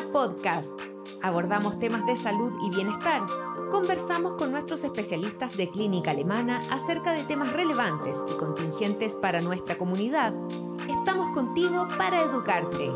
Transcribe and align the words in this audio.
Podcast. 0.00 0.80
Abordamos 1.20 1.78
temas 1.78 2.06
de 2.06 2.16
salud 2.16 2.50
y 2.64 2.74
bienestar. 2.74 3.20
Conversamos 3.70 4.34
con 4.34 4.50
nuestros 4.50 4.84
especialistas 4.84 5.56
de 5.58 5.68
clínica 5.68 6.12
alemana 6.12 6.60
acerca 6.70 7.12
de 7.12 7.24
temas 7.24 7.52
relevantes 7.52 8.24
y 8.32 8.34
contingentes 8.38 9.16
para 9.16 9.42
nuestra 9.42 9.76
comunidad. 9.76 10.32
Estamos 10.88 11.28
contigo 11.30 11.86
para 11.98 12.22
educarte. 12.22 12.90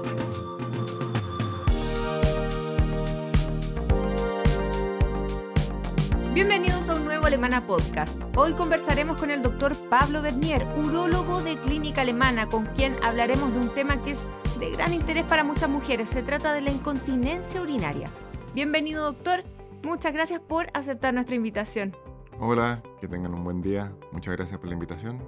Bienvenidos 6.33 6.89
a 6.89 6.95
un 6.95 7.05
nuevo 7.05 7.27
Alemana 7.27 7.67
Podcast. 7.67 8.19
Hoy 8.37 8.55
conversaremos 8.55 9.21
con 9.21 9.31
el 9.31 9.43
doctor 9.43 9.77
Pablo 9.91 10.23
Bernier, 10.23 10.67
urólogo 10.79 11.43
de 11.43 11.59
Clínica 11.61 12.01
Alemana, 12.01 12.49
con 12.49 12.65
quien 12.75 12.97
hablaremos 13.05 13.53
de 13.53 13.61
un 13.61 13.75
tema 13.75 14.03
que 14.03 14.13
es 14.13 14.25
de 14.59 14.71
gran 14.71 14.95
interés 14.95 15.25
para 15.25 15.45
muchas 15.45 15.69
mujeres. 15.69 16.09
Se 16.09 16.23
trata 16.23 16.53
de 16.55 16.63
la 16.63 16.71
incontinencia 16.71 17.61
urinaria. 17.61 18.09
Bienvenido, 18.55 19.05
doctor. 19.05 19.45
Muchas 19.83 20.13
gracias 20.13 20.41
por 20.41 20.69
aceptar 20.73 21.13
nuestra 21.13 21.37
invitación. 21.37 21.95
Hola, 22.39 22.83
que 23.01 23.07
tengan 23.07 23.35
un 23.35 23.45
buen 23.45 23.61
día. 23.61 23.93
Muchas 24.13 24.35
gracias 24.35 24.59
por 24.59 24.69
la 24.69 24.75
invitación. 24.75 25.19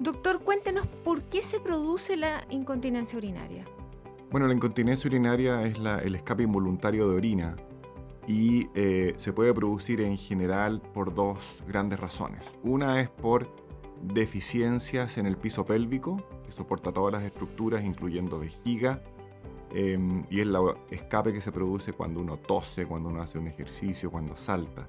Doctor, 0.00 0.40
cuéntenos 0.40 0.86
por 1.04 1.22
qué 1.22 1.40
se 1.42 1.60
produce 1.60 2.16
la 2.16 2.44
incontinencia 2.50 3.16
urinaria. 3.16 3.64
Bueno, 4.30 4.48
la 4.48 4.54
incontinencia 4.54 5.08
urinaria 5.08 5.62
es 5.62 5.78
el 5.78 6.14
escape 6.16 6.42
involuntario 6.42 7.08
de 7.08 7.16
orina 7.16 7.56
y 8.26 8.68
eh, 8.74 9.14
se 9.16 9.32
puede 9.32 9.54
producir 9.54 10.00
en 10.00 10.16
general 10.16 10.82
por 10.92 11.14
dos 11.14 11.38
grandes 11.68 12.00
razones. 12.00 12.42
Una 12.64 13.00
es 13.00 13.08
por 13.08 13.48
deficiencias 14.02 15.18
en 15.18 15.26
el 15.26 15.36
piso 15.36 15.64
pélvico, 15.64 16.22
que 16.44 16.52
soporta 16.52 16.92
todas 16.92 17.12
las 17.12 17.22
estructuras, 17.22 17.84
incluyendo 17.84 18.38
vejiga, 18.38 19.02
em, 19.72 20.24
y 20.30 20.40
es 20.40 20.46
el 20.46 20.56
escape 20.90 21.32
que 21.32 21.40
se 21.40 21.52
produce 21.52 21.92
cuando 21.92 22.20
uno 22.20 22.36
tose, 22.36 22.86
cuando 22.86 23.08
uno 23.08 23.22
hace 23.22 23.38
un 23.38 23.48
ejercicio, 23.48 24.10
cuando 24.10 24.36
salta. 24.36 24.88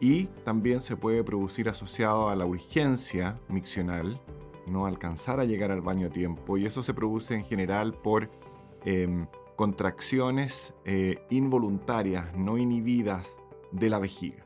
Y 0.00 0.26
también 0.44 0.80
se 0.80 0.96
puede 0.96 1.24
producir 1.24 1.68
asociado 1.68 2.28
a 2.28 2.36
la 2.36 2.46
urgencia 2.46 3.38
miccional, 3.48 4.20
no 4.66 4.86
alcanzar 4.86 5.40
a 5.40 5.44
llegar 5.44 5.70
al 5.70 5.80
baño 5.80 6.08
a 6.08 6.10
tiempo, 6.10 6.58
y 6.58 6.66
eso 6.66 6.82
se 6.82 6.94
produce 6.94 7.34
en 7.34 7.44
general 7.44 7.94
por 7.94 8.30
em, 8.84 9.26
contracciones 9.56 10.74
eh, 10.84 11.24
involuntarias, 11.30 12.36
no 12.36 12.58
inhibidas 12.58 13.38
de 13.72 13.88
la 13.88 13.98
vejiga. 13.98 14.43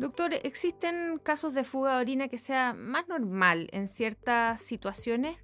Doctor, 0.00 0.32
¿existen 0.44 1.20
casos 1.22 1.52
de 1.52 1.62
fuga 1.62 1.96
de 1.96 2.00
orina 2.00 2.28
que 2.28 2.38
sea 2.38 2.72
más 2.72 3.06
normal 3.06 3.68
en 3.70 3.86
ciertas 3.86 4.62
situaciones? 4.62 5.36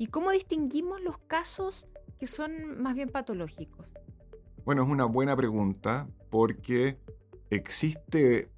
¿Y 0.00 0.08
cómo 0.08 0.32
distinguimos 0.32 1.00
los 1.00 1.16
casos 1.18 1.86
que 2.18 2.26
son 2.26 2.82
más 2.82 2.96
bien 2.96 3.10
patológicos? 3.10 3.88
Bueno, 4.64 4.82
es 4.82 4.88
una 4.88 5.04
buena 5.04 5.36
pregunta 5.36 6.08
porque 6.28 6.98
existe 7.50 8.50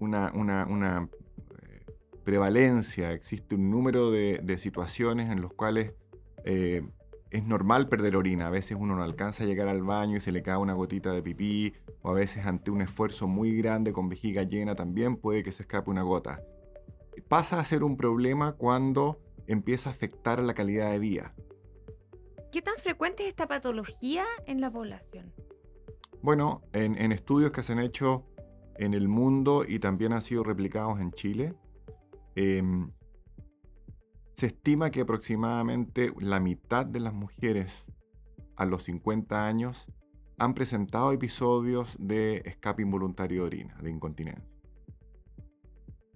una, 0.00 0.32
eh, 0.34 1.86
prevalencia, 2.24 3.12
existe 3.12 3.54
un 3.54 3.70
número 3.70 4.10
de, 4.10 4.58
situaciones 4.58 5.30
en 5.30 5.40
los 5.40 5.52
cuales 5.52 5.94
eh, 6.44 6.82
es 7.30 7.44
normal 7.44 7.88
perder 7.88 8.16
orina. 8.16 8.48
A 8.48 8.50
veces 8.50 8.76
uno 8.78 8.96
no 8.96 9.02
alcanza 9.02 9.44
a 9.44 9.46
llegar 9.46 9.68
al 9.68 9.82
baño 9.82 10.16
y 10.16 10.20
se 10.20 10.32
le 10.32 10.42
cae 10.42 10.56
una 10.56 10.74
gotita 10.74 11.12
de 11.12 11.22
pipí, 11.22 11.74
o 12.02 12.10
a 12.10 12.14
veces 12.14 12.46
ante 12.46 12.70
un 12.70 12.82
esfuerzo 12.82 13.28
muy 13.28 13.56
grande 13.56 13.92
con 13.92 14.08
vejiga 14.08 14.42
llena 14.42 14.74
también 14.74 15.16
puede 15.16 15.42
que 15.42 15.52
se 15.52 15.62
escape 15.62 15.90
una 15.90 16.02
gota. 16.02 16.42
Pasa 17.28 17.60
a 17.60 17.64
ser 17.64 17.84
un 17.84 17.96
problema 17.96 18.52
cuando 18.52 19.20
empieza 19.46 19.90
a 19.90 19.92
afectar 19.92 20.40
la 20.40 20.54
calidad 20.54 20.90
de 20.90 20.98
vida. 20.98 21.34
¿Qué 22.50 22.62
tan 22.62 22.74
frecuente 22.76 23.22
es 23.24 23.28
esta 23.28 23.46
patología 23.46 24.24
en 24.46 24.60
la 24.60 24.70
población? 24.70 25.32
Bueno, 26.22 26.62
en, 26.72 27.12
estudios 27.12 27.52
que 27.52 27.62
se 27.62 27.72
han 27.72 27.78
hecho 27.78 28.26
en 28.76 28.92
el 28.94 29.08
mundo 29.08 29.64
y 29.66 29.78
también 29.78 30.12
han 30.12 30.22
sido 30.22 30.42
replicados 30.42 31.00
en 31.00 31.12
Chile, 31.12 31.54
em, 32.34 32.90
se 34.34 34.46
estima 34.46 34.90
que 34.90 35.02
aproximadamente 35.02 36.12
la 36.18 36.40
mitad 36.40 36.86
de 36.86 37.00
las 37.00 37.12
mujeres 37.12 37.86
a 38.56 38.64
los 38.64 38.84
50 38.84 39.46
años 39.46 39.86
han 40.38 40.54
presentado 40.54 41.12
episodios 41.12 41.96
de 41.98 42.42
escape 42.46 42.82
involuntario 42.82 43.42
de 43.42 43.46
orina, 43.46 43.76
de 43.82 43.90
incontinencia. 43.90 44.48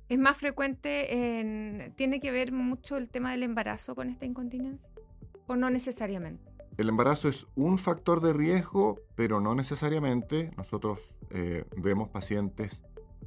¿Es 0.09 0.19
más 0.19 0.37
frecuente, 0.37 1.39
en, 1.41 1.95
tiene 1.97 2.21
que 2.21 2.31
ver 2.31 2.53
mucho 2.53 2.97
el 2.97 3.09
tema 3.09 3.31
del 3.33 3.43
embarazo 3.43 3.95
con 3.95 4.09
esta 4.11 4.27
incontinencia? 4.27 4.91
¿O 5.47 5.57
no 5.57 5.71
necesariamente? 5.71 6.53
El 6.77 6.89
embarazo 6.89 7.29
es 7.29 7.47
un 7.55 7.79
factor 7.79 8.21
de 8.21 8.33
riesgo, 8.33 9.01
pero 9.15 9.41
no 9.41 9.55
necesariamente. 9.55 10.51
Nosotros 10.57 11.01
eh, 11.31 11.65
vemos 11.77 12.09
pacientes 12.09 12.81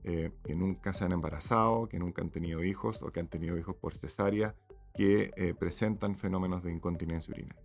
eh, 0.03 0.31
que 0.43 0.55
nunca 0.55 0.93
se 0.93 1.05
han 1.05 1.11
embarazado, 1.11 1.87
que 1.87 1.99
nunca 1.99 2.21
han 2.21 2.29
tenido 2.29 2.63
hijos 2.63 3.01
o 3.01 3.11
que 3.11 3.19
han 3.19 3.27
tenido 3.27 3.57
hijos 3.57 3.75
por 3.75 3.93
cesárea 3.93 4.55
que 4.97 5.31
eh, 5.35 5.53
presentan 5.57 6.15
fenómenos 6.15 6.63
de 6.63 6.71
incontinencia 6.71 7.31
urinaria. 7.31 7.61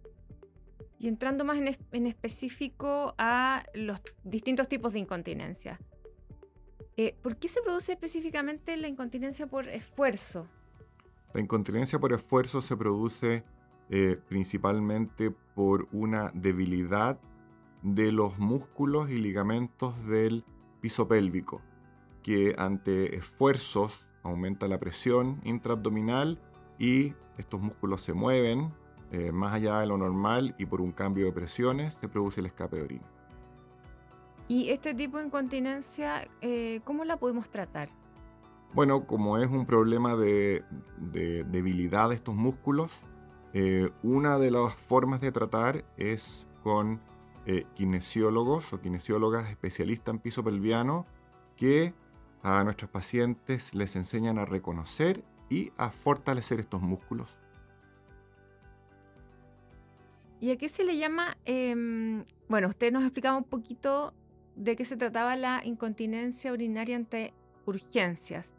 Y 0.98 1.08
entrando 1.08 1.44
más 1.44 1.58
en, 1.58 2.06
específico 2.06 3.14
a 3.18 3.64
los 3.74 4.00
distintos 4.22 4.68
tipos 4.68 4.92
de 4.92 5.00
incontinencia. 5.00 5.80
Eh, 6.96 7.16
¿Por 7.22 7.36
qué 7.36 7.48
se 7.48 7.62
produce 7.62 7.92
específicamente 7.92 8.76
la 8.76 8.86
incontinencia 8.86 9.46
por 9.46 9.66
esfuerzo? 9.68 10.46
La 11.34 11.40
incontinencia 11.40 11.98
por 11.98 12.12
esfuerzo 12.12 12.60
se 12.60 12.76
produce 12.76 13.42
eh, 13.90 14.18
principalmente 14.28 15.30
por 15.54 15.88
una 15.90 16.30
debilidad 16.34 17.18
de 17.82 18.12
los 18.12 18.38
músculos 18.38 19.10
y 19.10 19.16
ligamentos 19.16 20.06
del 20.06 20.44
piso 20.80 21.08
pélvico, 21.08 21.62
que 22.22 22.54
ante 22.58 23.16
esfuerzos 23.16 24.06
aumenta 24.22 24.68
la 24.68 24.78
presión 24.78 25.40
intraabdominal 25.44 26.38
y 26.78 27.14
estos 27.38 27.60
músculos 27.60 28.02
se 28.02 28.12
mueven 28.12 28.72
eh, 29.12 29.30
más 29.30 29.52
allá 29.52 29.80
de 29.80 29.86
lo 29.86 29.98
normal 29.98 30.54
y 30.58 30.64
por 30.64 30.80
un 30.80 30.90
cambio 30.90 31.26
de 31.26 31.32
presiones 31.32 31.94
se 31.94 32.08
produce 32.08 32.40
el 32.40 32.46
escape 32.46 32.76
de 32.76 32.82
orina. 32.82 33.06
¿Y 34.48 34.70
este 34.70 34.94
tipo 34.94 35.18
de 35.18 35.26
incontinencia, 35.26 36.26
eh, 36.40 36.80
cómo 36.84 37.04
la 37.04 37.18
podemos 37.18 37.50
tratar? 37.50 37.90
Bueno, 38.72 39.06
como 39.06 39.36
es 39.36 39.50
un 39.50 39.66
problema 39.66 40.16
de, 40.16 40.64
debilidad 40.96 42.08
de 42.08 42.14
estos 42.14 42.34
músculos, 42.34 42.90
eh, 43.52 43.90
una 44.02 44.38
de 44.38 44.50
las 44.50 44.74
formas 44.74 45.20
de 45.20 45.30
tratar 45.30 45.84
es 45.98 46.48
con 46.62 47.00
kinesiólogos 47.74 48.72
o 48.72 48.80
kinesiólogas 48.80 49.50
especialistas 49.50 50.14
en 50.14 50.20
piso 50.20 50.44
pelviano 50.44 51.06
que 51.56 51.92
a 52.42 52.62
nuestros 52.64 52.90
pacientes 52.90 53.74
les 53.74 53.96
enseñan 53.96 54.38
a 54.38 54.44
reconocer 54.44 55.24
y 55.52 55.70
a 55.76 55.90
fortalecer 55.90 56.60
estos 56.60 56.80
músculos. 56.80 57.36
¿Y 60.40 60.50
a 60.50 60.56
qué 60.56 60.66
se 60.68 60.82
le 60.82 60.96
llama? 60.96 61.36
Em, 61.44 62.24
bueno, 62.48 62.68
usted 62.68 62.90
nos 62.90 63.02
explicaba 63.02 63.36
un 63.36 63.44
poquito 63.44 64.14
de 64.56 64.76
qué 64.76 64.86
se 64.86 64.96
trataba 64.96 65.36
la 65.36 65.60
incontinencia 65.64 66.52
urinaria 66.52 66.96
ante 66.96 67.34
urgencias. 67.66 68.54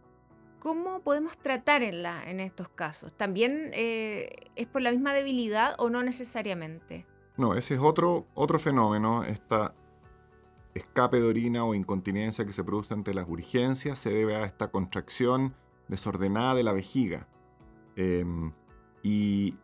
¿Cómo 0.59 1.01
podemos 1.01 1.35
tratar 1.37 1.81
en, 1.81 2.03
la, 2.03 2.23
en 2.29 2.39
estos 2.39 2.69
casos? 2.69 3.11
¿También 3.17 3.71
eh, 3.73 4.29
es 4.55 4.67
por 4.67 4.83
la 4.83 4.91
misma 4.91 5.13
debilidad 5.13 5.73
o 5.79 5.89
no 5.89 6.03
necesariamente? 6.03 7.07
No, 7.37 7.55
ese 7.55 7.73
es 7.73 7.81
otro, 7.81 8.27
otro 8.35 8.59
fenómeno. 8.59 9.23
Esta 9.23 9.73
escape 10.75 11.19
de 11.19 11.27
orina 11.27 11.65
o 11.65 11.73
incontinencia 11.73 12.45
que 12.45 12.53
se 12.53 12.63
produce 12.63 12.93
ante 12.93 13.15
las 13.15 13.27
urgencias 13.27 13.97
se 13.97 14.11
debe 14.11 14.35
a 14.35 14.45
esta 14.45 14.69
contracción 14.69 15.55
desordenada 15.93 16.55
de 16.55 16.63
la 16.63 16.73
vejiga. 16.73 17.27
Em, 17.95 18.51
y 19.03 19.55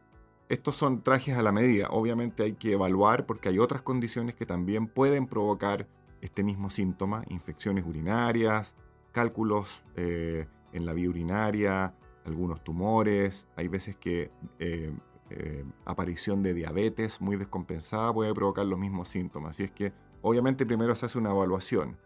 estos 0.47 0.75
son 0.75 1.01
trajes 1.01 1.35
a 1.35 1.41
la 1.41 1.51
medida. 1.51 1.87
Obviamente 1.89 2.43
hay 2.43 2.53
que 2.53 2.73
evaluar 2.73 3.25
porque 3.25 3.49
hay 3.49 3.57
otras 3.57 3.81
condiciones 3.81 4.35
que 4.35 4.45
también 4.45 4.87
pueden 4.87 5.25
provocar 5.25 5.87
este 6.21 6.43
mismo 6.43 6.69
síntoma, 6.69 7.23
infecciones 7.29 7.85
urinarias, 7.85 8.75
cálculos 9.11 9.83
eh, 9.95 10.47
en 10.71 10.85
la 10.85 10.93
vía 10.93 11.09
urinaria, 11.09 11.95
algunos 12.25 12.63
tumores, 12.63 13.47
hay 13.55 13.67
veces 13.67 13.95
que 13.95 14.29
eh, 14.59 14.93
eh, 15.31 15.63
aparición 15.85 16.43
de 16.43 16.53
diabetes 16.53 17.21
muy 17.21 17.37
descompensada 17.37 18.13
puede 18.13 18.33
provocar 18.35 18.65
los 18.67 18.77
mismos 18.77 19.07
síntomas. 19.07 19.51
Así 19.51 19.63
es 19.63 19.71
que 19.71 19.93
obviamente 20.21 20.65
primero 20.65 20.95
se 20.95 21.07
hace 21.07 21.17
una 21.17 21.31
evaluación. 21.31 21.97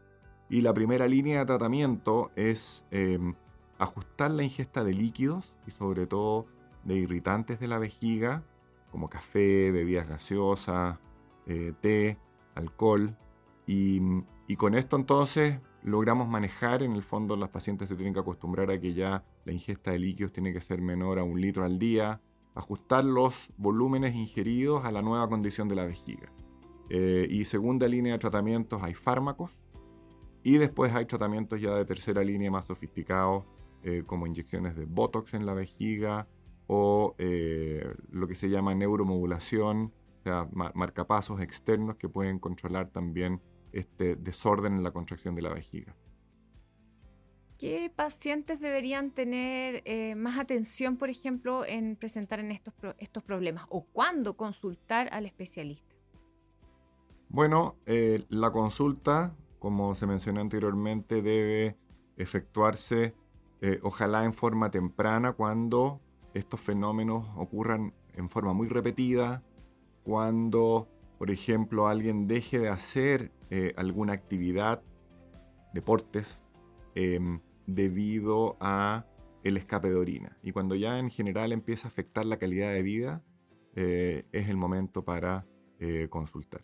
Y 0.49 0.61
la 0.61 0.73
primera 0.73 1.07
línea 1.07 1.39
de 1.39 1.45
tratamiento 1.45 2.31
es 2.35 2.85
em, 2.91 3.33
ajustar 3.83 4.31
la 4.31 4.43
ingesta 4.43 4.83
de 4.83 4.93
líquidos 4.93 5.53
y 5.67 5.71
sobre 5.71 6.07
todo 6.07 6.47
de 6.83 6.95
irritantes 6.95 7.59
de 7.59 7.67
la 7.67 7.79
vejiga, 7.79 8.43
como 8.91 9.09
café, 9.09 9.71
bebidas 9.71 10.07
gaseosas, 10.07 10.99
eh, 11.47 11.73
té, 11.81 12.17
alcohol. 12.55 13.15
Y, 13.65 13.99
con 14.57 14.75
esto 14.75 14.97
entonces 14.97 15.59
logramos 15.81 16.27
manejar, 16.27 16.83
en 16.83 16.93
el 16.93 17.01
fondo 17.01 17.35
los 17.35 17.49
pacientes 17.49 17.89
se 17.89 17.95
tienen 17.95 18.13
que 18.13 18.19
acostumbrar 18.19 18.69
a 18.69 18.79
que 18.79 18.93
ya 18.93 19.23
la 19.45 19.51
ingesta 19.51 19.91
de 19.91 19.99
líquidos 19.99 20.31
tiene 20.31 20.53
que 20.53 20.61
ser 20.61 20.79
menor 20.81 21.17
a 21.17 21.23
un 21.23 21.41
litro 21.41 21.65
al 21.65 21.79
día, 21.79 22.21
ajustar 22.53 23.03
los 23.03 23.49
volúmenes 23.57 24.15
ingeridos 24.15 24.85
a 24.85 24.91
la 24.91 25.01
nueva 25.01 25.27
condición 25.27 25.67
de 25.67 25.75
la 25.75 25.85
vejiga. 25.85 26.31
Eh, 26.89 27.25
y 27.29 27.45
segunda 27.45 27.87
línea 27.87 28.13
de 28.13 28.19
tratamientos 28.19 28.83
hay 28.83 28.93
fármacos. 28.93 29.57
Y 30.43 30.57
después 30.57 30.93
hay 30.93 31.05
tratamientos 31.05 31.59
ya 31.59 31.73
de 31.73 31.85
tercera 31.85 32.23
línea 32.23 32.51
más 32.51 32.65
sofisticados, 32.65 33.45
eh, 33.83 34.03
como 34.05 34.27
inyecciones 34.27 34.75
de 34.75 34.85
Botox 34.85 35.33
en 35.33 35.45
la 35.45 35.53
vejiga 35.53 36.27
o 36.67 37.15
eh, 37.17 37.93
lo 38.11 38.27
que 38.27 38.35
se 38.35 38.49
llama 38.49 38.73
neuromodulación, 38.73 39.93
o 40.19 40.23
sea, 40.23 40.47
marcapasos 40.73 41.41
externos 41.41 41.97
que 41.97 42.09
pueden 42.09 42.39
controlar 42.39 42.89
también 42.89 43.41
este 43.73 44.15
desorden 44.15 44.77
en 44.77 44.83
la 44.83 44.91
contracción 44.91 45.35
de 45.35 45.41
la 45.41 45.53
vejiga. 45.53 45.95
¿Qué 47.57 47.91
pacientes 47.95 48.59
deberían 48.59 49.11
tener 49.11 49.83
eh, 49.85 50.15
más 50.15 50.37
atención, 50.39 50.97
por 50.97 51.09
ejemplo, 51.09 51.65
en 51.65 51.95
presentar 51.95 52.39
en 52.39 52.51
estos, 52.51 52.73
estos 52.97 53.23
problemas? 53.23 53.65
¿O 53.69 53.85
cuándo 53.85 54.35
consultar 54.35 55.07
al 55.13 55.25
especialista? 55.25 55.95
Bueno, 57.29 57.77
eh, 57.85 58.25
la 58.29 58.51
consulta, 58.51 59.35
como 59.59 59.95
se 59.95 60.07
mencionó 60.07 60.41
anteriormente, 60.41 61.21
debe 61.21 61.77
efectuarse 62.17 63.15
eh, 63.63 63.79
ojalá 63.81 64.25
en 64.25 64.33
forma 64.33 64.69
temprana 64.69 65.31
cuando 65.31 65.99
estos 66.35 66.61
fenómenos 66.61 67.27
ocurran 67.35 67.93
en 68.13 68.29
forma 68.29 68.53
muy 68.53 68.67
repetida, 68.67 69.41
cuando, 70.03 70.87
por 71.17 71.31
ejemplo, 71.31 71.87
alguien 71.87 72.27
deje 72.27 72.59
de 72.59 72.69
hacer 72.69 73.31
alguna 73.77 74.13
actividad, 74.13 74.81
deportes, 75.75 76.41
Em, 76.95 77.39
debido 77.65 78.57
a 78.59 79.05
el 79.43 79.57
escape 79.57 79.89
de 79.89 79.95
orina. 79.95 80.37
Y 80.43 80.51
cuando 80.51 80.75
ya 80.75 80.99
en 80.99 81.09
general 81.09 81.51
empieza 81.51 81.87
a 81.87 81.89
afectar 81.89 82.25
la 82.25 82.37
calidad 82.37 82.71
de 82.71 82.81
vida, 82.81 83.23
eh, 83.75 84.25
es 84.31 84.49
el 84.49 84.57
momento 84.57 85.03
para 85.03 85.45
eh, 85.79 86.07
consultar. 86.09 86.61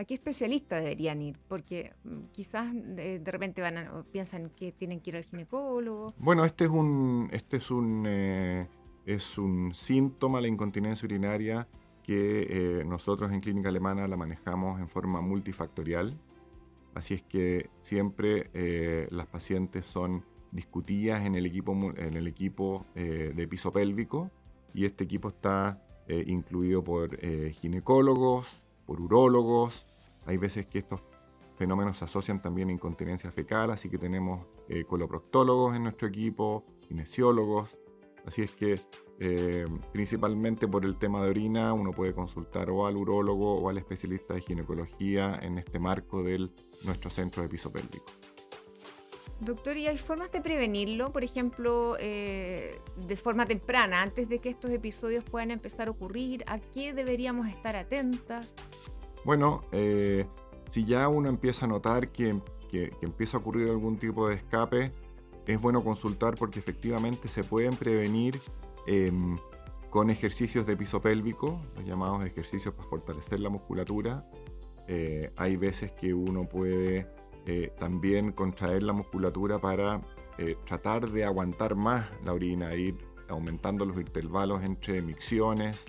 ¿A 0.00 0.04
qué 0.04 0.14
especialista 0.14 0.76
deberían 0.76 1.20
ir? 1.20 1.38
Porque 1.46 1.92
mm, 2.04 2.30
quizás 2.32 2.72
de, 2.72 3.20
repente 3.26 3.60
van 3.60 4.04
piensan 4.10 4.48
que 4.50 4.72
tienen 4.72 5.00
que 5.00 5.10
ir 5.10 5.16
al 5.16 5.24
ginecólogo. 5.24 6.14
Bueno, 6.16 6.44
este 6.46 6.64
es 6.64 6.70
un, 6.70 7.28
este 7.32 7.58
es 7.58 7.70
un, 7.70 8.04
eh, 8.08 8.66
es 9.04 9.36
un 9.36 9.74
síntoma, 9.74 10.40
la 10.40 10.48
incontinencia 10.48 11.04
urinaria, 11.06 11.68
que 12.02 12.82
nosotros 12.86 13.30
en 13.30 13.40
clínica 13.40 13.68
alemana 13.68 14.08
la 14.08 14.16
manejamos 14.16 14.80
en 14.80 14.88
forma 14.88 15.20
multifactorial. 15.20 16.18
Así 16.94 17.14
es 17.14 17.22
que 17.22 17.70
siempre 17.80 18.50
eh, 18.52 19.06
las 19.10 19.26
pacientes 19.26 19.86
son 19.86 20.24
discutidas 20.50 21.24
en 21.24 21.34
el 21.34 21.46
equipo, 21.46 21.72
en 21.96 22.16
el 22.16 22.26
equipo 22.26 22.86
eh, 22.94 23.32
de 23.34 23.48
piso 23.48 23.72
pélvico 23.72 24.30
y 24.74 24.84
este 24.84 25.04
equipo 25.04 25.28
está 25.28 25.82
eh, 26.08 26.24
incluido 26.26 26.82
por 26.82 27.16
ginecólogos, 27.52 28.60
por 28.90 29.00
urólogos. 29.00 29.86
Hay 30.26 30.36
veces 30.36 30.66
que 30.66 30.80
estos 30.80 31.00
fenómenos 31.54 31.98
se 31.98 32.06
asocian 32.06 32.42
también 32.42 32.70
a 32.70 32.72
incontinencia 32.72 33.30
fecal, 33.30 33.70
así 33.70 33.88
que 33.88 33.98
tenemos 33.98 34.48
coloproctólogos 34.88 35.76
en 35.76 35.84
nuestro 35.84 36.08
equipo, 36.08 36.64
kinesiólogos. 36.88 37.78
Así 38.26 38.42
es 38.42 38.50
que 38.50 38.80
eh, 39.20 39.64
principalmente 39.92 40.66
por 40.66 40.84
el 40.84 40.96
tema 40.96 41.22
de 41.22 41.30
orina, 41.30 41.72
uno 41.72 41.92
puede 41.92 42.14
consultar 42.14 42.68
o 42.68 42.84
al 42.84 42.96
urólogo 42.96 43.60
o 43.60 43.68
al 43.68 43.78
especialista 43.78 44.34
de 44.34 44.40
ginecología 44.40 45.38
en 45.40 45.58
este 45.58 45.78
marco 45.78 46.24
de 46.24 46.50
nuestro 46.84 47.10
centro 47.10 47.44
de 47.44 47.48
piso 47.48 47.70
pélvico. 47.70 48.06
Doctor, 49.40 49.76
¿y 49.76 49.86
hay 49.86 49.96
formas 49.96 50.30
de 50.32 50.40
prevenirlo? 50.40 51.10
Por 51.12 51.24
ejemplo, 51.24 51.96
eh, 51.98 52.78
de 52.96 53.16
forma 53.16 53.46
temprana, 53.46 54.02
antes 54.02 54.28
de 54.28 54.38
que 54.38 54.50
estos 54.50 54.70
episodios 54.70 55.24
puedan 55.24 55.50
empezar 55.50 55.88
a 55.88 55.90
ocurrir, 55.90 56.44
¿a 56.46 56.58
qué 56.58 56.92
deberíamos 56.92 57.48
estar 57.48 57.76
atentas? 57.76 58.52
Bueno, 59.24 59.64
eh, 59.72 60.26
si 60.70 60.84
ya 60.84 61.08
uno 61.08 61.28
empieza 61.28 61.64
a 61.64 61.68
notar 61.68 62.08
que, 62.08 62.40
empieza 63.00 63.38
a 63.38 63.40
ocurrir 63.40 63.68
algún 63.70 63.96
tipo 63.96 64.28
de 64.28 64.36
escape, 64.36 64.92
es 65.46 65.60
bueno 65.60 65.82
consultar 65.82 66.36
porque 66.36 66.58
efectivamente 66.58 67.28
se 67.28 67.42
pueden 67.42 67.74
prevenir 67.74 68.38
Em, 68.86 69.38
con 69.90 70.10
ejercicios 70.10 70.66
de 70.66 70.76
piso 70.76 71.00
pélvico, 71.00 71.60
los 71.74 71.84
llamados 71.84 72.24
ejercicios 72.24 72.74
para 72.74 72.88
fortalecer 72.88 73.40
la 73.40 73.48
musculatura. 73.48 74.24
Eh, 74.86 75.30
hay 75.36 75.56
veces 75.56 75.92
que 75.92 76.14
uno 76.14 76.48
puede 76.48 77.08
eh, 77.50 77.72
también 77.76 78.32
contraer 78.32 78.82
la 78.82 78.92
musculatura 78.92 79.58
para 79.58 80.00
eh, 80.38 80.56
tratar 80.64 81.10
de 81.10 81.24
aguantar 81.24 81.74
más 81.74 82.08
la 82.24 82.32
orina, 82.32 82.74
ir 82.74 82.96
aumentando 83.28 83.84
los 83.84 83.96
intervalos 83.96 84.62
entre 84.62 85.02
micciones, 85.02 85.86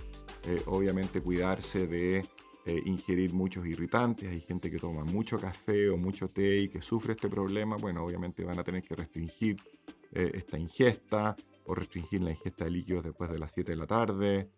obviamente 0.65 1.21
cuidarse 1.21 1.87
de 1.87 2.25
ingerir 2.85 3.33
muchos 3.33 3.65
irritantes, 3.65 4.29
hay 4.29 4.41
gente 4.41 4.69
que 4.69 4.77
toma 4.77 5.03
mucho 5.03 5.39
café 5.39 5.89
o 5.89 5.97
mucho 5.97 6.27
té 6.27 6.57
y 6.57 6.69
que 6.69 6.81
sufre 6.81 7.13
este 7.13 7.29
problema, 7.29 7.77
bueno, 7.77 8.03
obviamente 8.03 8.43
van 8.43 8.59
a 8.59 8.63
tener 8.63 8.83
que 8.83 8.95
restringir 8.95 9.57
esta 10.11 10.59
ingesta, 10.59 11.35
o 11.65 11.75
restringir 11.75 12.21
la 12.21 12.31
ingesta 12.31 12.65
de 12.65 12.71
líquidos 12.71 13.05
después 13.05 13.31
de 13.31 13.39
las 13.39 13.51
7 13.51 13.71
de 13.71 13.77
la 13.77 13.87
tarde. 13.87 14.49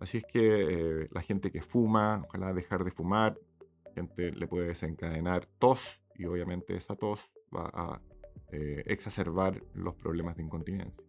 Así 0.00 0.18
es 0.18 0.24
que 0.24 1.02
eh, 1.02 1.08
la 1.10 1.22
gente 1.22 1.50
que 1.50 1.62
fuma, 1.62 2.22
ojalá 2.26 2.52
dejar 2.52 2.84
de 2.84 2.90
fumar, 2.90 3.38
gente 3.94 4.32
le 4.32 4.46
puede 4.46 4.68
desencadenar 4.68 5.46
tos 5.58 6.02
y 6.18 6.24
obviamente 6.26 6.76
esa 6.76 6.96
tos 6.96 7.30
va 7.54 7.70
a 7.72 8.00
eh, 8.52 8.82
exacerbar 8.86 9.62
los 9.74 9.94
problemas 9.94 10.36
de 10.36 10.42
incontinencia. 10.42 11.02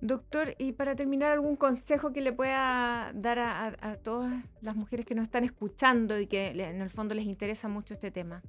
Doctor, 0.00 0.54
y 0.58 0.72
para 0.72 0.94
terminar, 0.94 1.32
¿algún 1.32 1.56
consejo 1.56 2.12
que 2.12 2.20
le 2.20 2.32
pueda 2.32 3.10
dar 3.14 3.38
a, 3.38 3.74
a, 3.80 3.96
todas 3.96 4.44
las 4.60 4.76
mujeres 4.76 5.06
que 5.06 5.14
nos 5.14 5.24
están 5.24 5.44
escuchando 5.44 6.20
y 6.20 6.26
que 6.26 6.48
en 6.48 6.82
el 6.82 6.90
fondo 6.90 7.14
les 7.14 7.24
interesa 7.24 7.68
mucho 7.68 7.94
este 7.94 8.10
tema? 8.10 8.42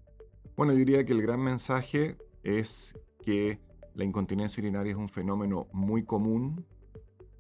Bueno, 0.58 0.74
yo 0.74 0.80
diría 0.80 1.06
que 1.06 1.14
el 1.14 1.22
gran 1.22 1.40
mensaje 1.42 2.18
es 2.44 2.94
que 3.24 3.60
la 3.96 4.04
incontinencia 4.04 4.62
urinaria 4.62 4.92
es 4.92 4.98
un 4.98 5.08
fenómeno 5.08 5.68
muy 5.72 6.04
común 6.04 6.66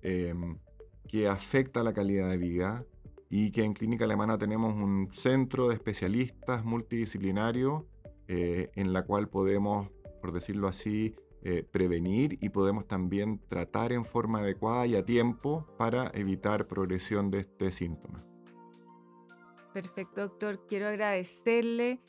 em, 0.01 0.57
que 1.07 1.27
afecta 1.27 1.83
la 1.83 1.93
calidad 1.93 2.29
de 2.29 2.38
vida 2.38 2.85
y 3.30 3.51
que 3.51 3.63
en 3.63 3.74
Clínica 3.74 4.06
Alemana 4.06 4.38
tenemos 4.38 4.74
un 4.75 5.10
centro 5.12 5.69
de 5.69 5.75
especialistas 5.75 6.63
multidisciplinario 6.63 7.88
eh, 8.27 8.69
en 8.75 8.94
la 8.94 9.04
cual 9.04 9.30
podemos, 9.30 9.89
por 10.22 10.31
decirlo 10.31 10.68
así, 10.68 11.16
eh, 11.44 11.63
prevenir 11.69 12.38
y 12.42 12.50
podemos 12.50 12.88
también 12.88 13.39
tratar 13.48 13.92
en 13.92 14.04
forma 14.04 14.39
adecuada 14.39 14.88
y 14.88 14.95
a 14.95 15.06
tiempo 15.06 15.68
para 15.77 16.10
evitar 16.13 16.68
progresión 16.68 17.30
de 17.30 17.39
este 17.39 17.72
síntoma. 17.72 18.25
Perfecto, 19.74 20.22
doctor. 20.22 20.65
Quiero 20.67 20.88
agradecerle. 20.88 22.00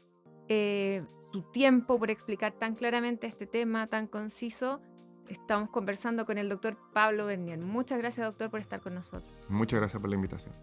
Eh, 0.48 1.04
tiempo 1.52 1.98
por 1.98 2.10
explicar 2.10 2.52
tan 2.52 2.74
claramente 2.74 3.26
este 3.26 3.46
tema 3.46 3.86
tan 3.86 4.06
conciso. 4.06 4.80
Estamos 5.28 5.70
conversando 5.70 6.24
con 6.24 6.38
el 6.38 6.48
doctor 6.48 6.78
Pablo 6.92 7.26
Bernier. 7.26 7.58
Muchas 7.58 7.98
gracias, 7.98 8.26
doctor, 8.26 8.50
por 8.50 8.60
estar 8.60 8.80
con 8.80 8.94
nosotros. 8.94 9.34
Muchas 9.48 9.80
gracias 9.80 10.00
por 10.00 10.08
la 10.08 10.16
invitación. 10.16 10.54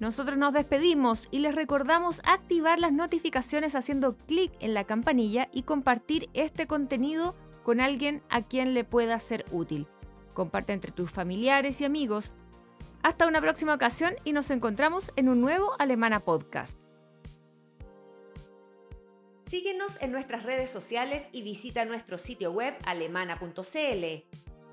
Nosotros 0.00 0.36
nos 0.36 0.52
despedimos 0.52 1.28
y 1.30 1.38
les 1.38 1.54
recordamos 1.54 2.20
activar 2.24 2.78
las 2.78 2.92
notificaciones 2.92 3.74
haciendo 3.74 4.16
clic 4.16 4.52
en 4.60 4.74
la 4.74 4.84
campanilla 4.84 5.48
y 5.52 5.62
compartir 5.62 6.28
este 6.34 6.66
contenido 6.66 7.34
con 7.62 7.80
alguien 7.80 8.22
a 8.28 8.42
quien 8.42 8.74
le 8.74 8.84
pueda 8.84 9.18
ser 9.20 9.44
útil. 9.52 9.86
Comparte 10.34 10.72
entre 10.72 10.92
tus 10.92 11.10
familiares 11.10 11.80
y 11.80 11.84
amigos. 11.84 12.32
Hasta 13.02 13.26
una 13.26 13.40
próxima 13.40 13.74
ocasión 13.74 14.14
y 14.24 14.32
nos 14.32 14.50
encontramos 14.50 15.12
en 15.16 15.28
un 15.28 15.40
nuevo 15.40 15.72
Alemana 15.78 16.20
Podcast. 16.20 16.78
Síguenos 19.44 20.00
en 20.00 20.12
nuestras 20.12 20.44
redes 20.44 20.70
sociales 20.70 21.28
y 21.32 21.42
visita 21.42 21.84
nuestro 21.84 22.16
sitio 22.16 22.52
web 22.52 22.74
alemana.cl. 22.86 24.04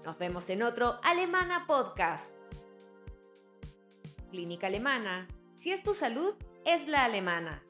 Nos 0.06 0.18
vemos 0.18 0.50
en 0.50 0.64
otro 0.64 1.00
Alemana 1.04 1.66
Podcast. 1.68 2.39
Clínica 4.30 4.68
Alemana. 4.68 5.28
Si 5.54 5.72
es 5.72 5.84
tu 5.84 5.94
salud, 5.94 6.36
es 6.66 6.88
la 6.88 7.06
alemana. 7.06 7.64